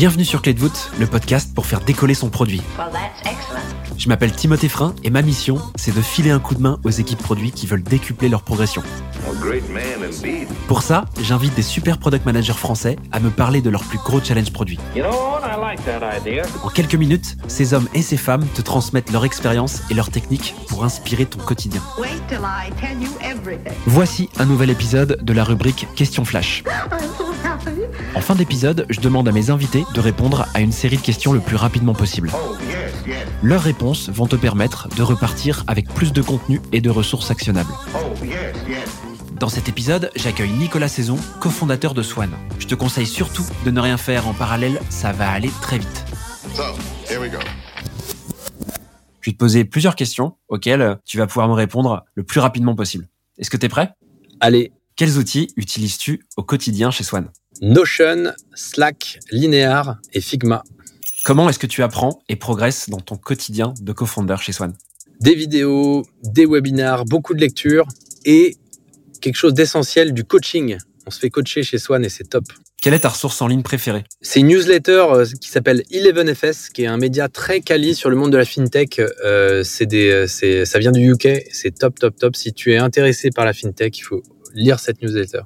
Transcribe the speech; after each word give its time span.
Bienvenue 0.00 0.24
sur 0.24 0.40
Clé 0.40 0.54
de 0.54 0.58
voûte, 0.58 0.90
le 0.98 1.06
podcast 1.06 1.54
pour 1.54 1.66
faire 1.66 1.80
décoller 1.80 2.14
son 2.14 2.30
produit. 2.30 2.62
Well, 2.78 2.88
that's 2.90 3.20
excellent. 3.30 3.60
Je 3.98 4.08
m'appelle 4.08 4.32
Timothée 4.32 4.70
Frein 4.70 4.94
et 5.04 5.10
ma 5.10 5.20
mission, 5.20 5.58
c'est 5.74 5.94
de 5.94 6.00
filer 6.00 6.30
un 6.30 6.38
coup 6.38 6.54
de 6.54 6.62
main 6.62 6.80
aux 6.84 6.90
équipes 6.90 7.22
produits 7.22 7.52
qui 7.52 7.66
veulent 7.66 7.82
décupler 7.82 8.30
leur 8.30 8.40
progression. 8.40 8.82
A 9.28 9.34
great 9.38 9.68
man 9.68 10.02
indeed. 10.02 10.48
Pour 10.68 10.80
ça, 10.80 11.04
j'invite 11.20 11.54
des 11.54 11.60
super 11.60 11.98
product 11.98 12.24
managers 12.24 12.54
français 12.54 12.96
à 13.12 13.20
me 13.20 13.28
parler 13.28 13.60
de 13.60 13.68
leurs 13.68 13.84
plus 13.84 13.98
gros 13.98 14.22
challenges 14.22 14.54
produits. 14.54 14.78
You 14.96 15.02
know 15.02 15.38
like. 15.60 15.80
En 16.62 16.68
quelques 16.68 16.94
minutes, 16.94 17.36
ces 17.46 17.74
hommes 17.74 17.88
et 17.92 18.00
ces 18.00 18.16
femmes 18.16 18.46
te 18.54 18.62
transmettent 18.62 19.12
leur 19.12 19.26
expérience 19.26 19.82
et 19.90 19.94
leurs 19.94 20.10
techniques 20.10 20.54
pour 20.68 20.84
inspirer 20.84 21.26
ton 21.26 21.40
quotidien. 21.40 21.82
Wait 21.98 22.08
till 22.26 22.38
I 22.38 22.70
tell 22.80 23.00
you 23.00 23.10
everything. 23.22 23.74
Voici 23.86 24.30
un 24.38 24.46
nouvel 24.46 24.70
épisode 24.70 25.18
de 25.22 25.32
la 25.34 25.44
rubrique 25.44 25.86
Question 25.94 26.24
Flash. 26.24 26.64
En 28.14 28.20
fin 28.20 28.34
d'épisode, 28.34 28.86
je 28.90 29.00
demande 29.00 29.28
à 29.28 29.32
mes 29.32 29.50
invités 29.50 29.84
de 29.94 30.00
répondre 30.00 30.46
à 30.54 30.60
une 30.60 30.72
série 30.72 30.96
de 30.96 31.02
questions 31.02 31.32
le 31.32 31.40
plus 31.40 31.56
rapidement 31.56 31.94
possible. 31.94 32.30
Oh. 32.34 32.56
Leurs 33.42 33.62
réponses 33.62 34.08
vont 34.10 34.26
te 34.26 34.36
permettre 34.36 34.88
de 34.88 35.02
repartir 35.02 35.64
avec 35.68 35.88
plus 35.88 36.12
de 36.12 36.20
contenu 36.20 36.60
et 36.72 36.80
de 36.80 36.90
ressources 36.90 37.30
actionnables. 37.30 37.72
Oh. 37.94 37.98
Dans 39.38 39.48
cet 39.48 39.68
épisode, 39.68 40.10
j'accueille 40.16 40.50
Nicolas 40.50 40.88
Saison, 40.88 41.16
cofondateur 41.40 41.94
de 41.94 42.02
Swan. 42.02 42.30
Je 42.58 42.66
te 42.66 42.74
conseille 42.74 43.06
surtout 43.06 43.46
de 43.64 43.70
ne 43.70 43.80
rien 43.80 43.96
faire 43.96 44.26
en 44.26 44.34
parallèle, 44.34 44.80
ça 44.90 45.12
va 45.12 45.30
aller 45.30 45.50
très 45.62 45.78
vite. 45.78 46.04
So, 46.54 46.62
here 47.08 47.20
we 47.20 47.30
go. 47.30 47.38
Je 49.20 49.30
vais 49.30 49.34
te 49.34 49.38
poser 49.38 49.64
plusieurs 49.64 49.94
questions 49.94 50.36
auxquelles 50.48 50.98
tu 51.04 51.16
vas 51.16 51.26
pouvoir 51.26 51.48
me 51.48 51.54
répondre 51.54 52.04
le 52.14 52.24
plus 52.24 52.40
rapidement 52.40 52.74
possible. 52.74 53.08
Est-ce 53.38 53.50
que 53.50 53.56
tu 53.56 53.66
es 53.66 53.68
prêt? 53.68 53.92
Allez, 54.40 54.72
Quels 55.00 55.16
outils 55.16 55.48
utilises-tu 55.56 56.26
au 56.36 56.42
quotidien 56.42 56.90
chez 56.90 57.04
Swan? 57.04 57.30
Notion, 57.62 58.32
Slack, 58.54 59.20
Linear 59.30 59.98
et 60.14 60.22
Figma. 60.22 60.62
Comment 61.24 61.46
est-ce 61.50 61.58
que 61.58 61.66
tu 61.66 61.82
apprends 61.82 62.22
et 62.30 62.36
progresses 62.36 62.88
dans 62.88 63.00
ton 63.00 63.16
quotidien 63.16 63.74
de 63.82 63.92
cofounder 63.92 64.36
chez 64.40 64.52
Swan? 64.52 64.72
Des 65.20 65.34
vidéos, 65.34 66.06
des 66.22 66.46
webinars, 66.46 67.04
beaucoup 67.04 67.34
de 67.34 67.40
lectures 67.40 67.86
et 68.24 68.56
quelque 69.20 69.34
chose 69.34 69.52
d'essentiel 69.52 70.14
du 70.14 70.24
coaching. 70.24 70.78
On 71.06 71.10
se 71.10 71.18
fait 71.18 71.28
coacher 71.28 71.62
chez 71.62 71.76
Swan 71.76 72.02
et 72.02 72.08
c'est 72.08 72.30
top. 72.30 72.44
Quelle 72.80 72.94
est 72.94 73.00
ta 73.00 73.10
ressource 73.10 73.42
en 73.42 73.46
ligne 73.46 73.62
préférée? 73.62 74.04
C'est 74.22 74.40
une 74.40 74.46
newsletter 74.46 75.04
euh, 75.10 75.26
qui 75.38 75.50
s'appelle 75.50 75.82
11FS, 75.92 76.72
qui 76.72 76.84
est 76.84 76.86
un 76.86 76.96
média 76.96 77.28
très 77.28 77.60
quali 77.60 77.94
sur 77.94 78.08
le 78.08 78.16
monde 78.16 78.32
de 78.32 78.38
la 78.38 78.46
fintech. 78.46 79.02
Euh, 79.22 79.62
des, 79.82 80.10
euh, 80.10 80.26
c'est, 80.26 80.64
ça 80.64 80.78
vient 80.78 80.92
du 80.92 81.12
UK, 81.12 81.42
c'est 81.52 81.78
top, 81.78 81.98
top, 81.98 82.16
top. 82.16 82.36
Si 82.36 82.54
tu 82.54 82.72
es 82.72 82.78
intéressé 82.78 83.28
par 83.28 83.44
la 83.44 83.52
fintech, 83.52 83.98
il 83.98 84.02
faut 84.02 84.22
lire 84.54 84.80
cette 84.80 85.02
newsletter. 85.02 85.40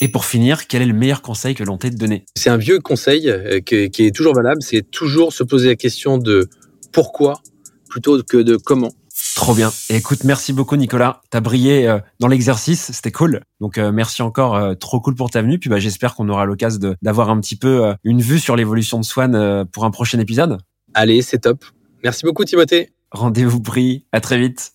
Et 0.00 0.08
pour 0.08 0.24
finir, 0.24 0.66
quel 0.66 0.82
est 0.82 0.86
le 0.86 0.94
meilleur 0.94 1.22
conseil 1.22 1.54
que 1.54 1.64
l'on 1.64 1.78
t'ait 1.78 1.90
donné? 1.90 2.24
C'est 2.34 2.50
un 2.50 2.56
vieux 2.56 2.80
conseil 2.80 3.28
euh, 3.28 3.60
qui 3.60 3.76
est 3.76 4.14
toujours 4.14 4.34
valable, 4.34 4.62
c'est 4.62 4.90
toujours 4.90 5.32
se 5.32 5.42
poser 5.42 5.68
la 5.68 5.76
question 5.76 6.18
de 6.18 6.48
pourquoi 6.92 7.42
plutôt 7.88 8.22
que 8.22 8.38
de 8.38 8.56
comment. 8.56 8.92
Trop 9.34 9.54
bien. 9.54 9.70
Et 9.88 9.96
écoute, 9.96 10.24
merci 10.24 10.52
beaucoup 10.52 10.76
Nicolas. 10.76 11.22
T'as 11.30 11.40
brillé 11.40 11.86
euh, 11.86 11.98
dans 12.20 12.28
l'exercice, 12.28 12.90
c'était 12.92 13.12
cool. 13.12 13.40
Donc 13.60 13.78
euh, 13.78 13.92
merci 13.92 14.22
encore, 14.22 14.56
euh, 14.56 14.74
trop 14.74 15.00
cool 15.00 15.14
pour 15.14 15.30
ta 15.30 15.42
venue. 15.42 15.58
Puis 15.58 15.70
bah, 15.70 15.78
j'espère 15.78 16.14
qu'on 16.14 16.28
aura 16.28 16.44
l'occasion 16.44 16.94
d'avoir 17.02 17.30
un 17.30 17.40
petit 17.40 17.56
peu 17.56 17.94
une 18.04 18.20
vue 18.20 18.38
sur 18.38 18.56
l'évolution 18.56 18.98
de 18.98 19.04
Swan 19.04 19.66
pour 19.72 19.84
un 19.84 19.90
prochain 19.90 20.18
épisode. 20.20 20.58
Allez, 20.94 21.22
c'est 21.22 21.38
top. 21.38 21.64
Merci 22.02 22.24
beaucoup 22.24 22.44
Timothée. 22.44 22.90
Rendez-vous 23.12 23.60
pris, 23.60 24.04
à 24.12 24.20
très 24.20 24.38
vite. 24.38 24.72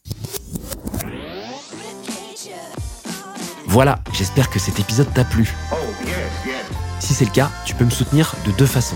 Voilà, 3.75 3.99
j'espère 4.13 4.49
que 4.49 4.57
cet 4.57 4.79
épisode 4.79 5.13
t'a 5.13 5.25
plu. 5.25 5.53
Oh, 5.69 5.75
yes, 6.05 6.15
yes. 6.45 6.55
Si 7.01 7.13
c'est 7.13 7.25
le 7.25 7.31
cas, 7.31 7.51
tu 7.65 7.75
peux 7.75 7.83
me 7.83 7.89
soutenir 7.89 8.33
de 8.45 8.51
deux 8.51 8.65
façons. 8.65 8.95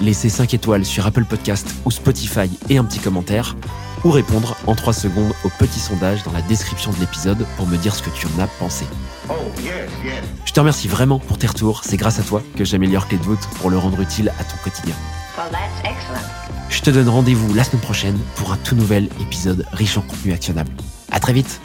Laisser 0.00 0.30
5 0.30 0.54
étoiles 0.54 0.86
sur 0.86 1.06
Apple 1.06 1.26
Podcast 1.26 1.74
ou 1.84 1.90
Spotify 1.90 2.48
et 2.70 2.78
un 2.78 2.84
petit 2.84 3.00
commentaire, 3.00 3.54
ou 4.04 4.10
répondre 4.10 4.56
en 4.66 4.74
3 4.74 4.94
secondes 4.94 5.34
au 5.44 5.50
petit 5.50 5.78
sondage 5.78 6.22
dans 6.22 6.32
la 6.32 6.40
description 6.40 6.90
de 6.92 7.00
l'épisode 7.00 7.44
pour 7.58 7.66
me 7.66 7.76
dire 7.76 7.94
ce 7.94 8.02
que 8.02 8.08
tu 8.08 8.26
en 8.28 8.42
as 8.42 8.46
pensé. 8.46 8.86
Oh, 9.28 9.34
yes, 9.58 9.90
yes. 10.02 10.24
Je 10.46 10.52
te 10.54 10.58
remercie 10.58 10.88
vraiment 10.88 11.18
pour 11.18 11.36
tes 11.36 11.46
retours, 11.46 11.82
c'est 11.84 11.98
grâce 11.98 12.18
à 12.18 12.22
toi 12.22 12.42
que 12.56 12.64
j'améliore 12.64 13.08
Clé 13.08 13.18
de 13.18 13.24
voûte 13.24 13.46
pour 13.60 13.68
le 13.68 13.76
rendre 13.76 14.00
utile 14.00 14.32
à 14.40 14.44
ton 14.44 14.56
quotidien. 14.64 14.94
Well, 15.36 15.48
that's 15.52 15.80
excellent. 15.84 16.26
Je 16.70 16.80
te 16.80 16.88
donne 16.88 17.10
rendez-vous 17.10 17.52
la 17.52 17.62
semaine 17.62 17.82
prochaine 17.82 18.18
pour 18.36 18.52
un 18.52 18.56
tout 18.56 18.74
nouvel 18.74 19.10
épisode 19.20 19.66
riche 19.72 19.98
en 19.98 20.00
contenu 20.00 20.32
actionnable. 20.32 20.70
À 21.12 21.20
très 21.20 21.34
vite 21.34 21.60